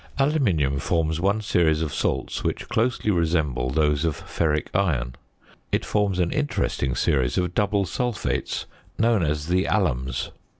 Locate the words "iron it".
4.73-5.85